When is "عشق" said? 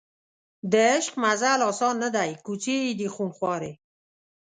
0.93-1.13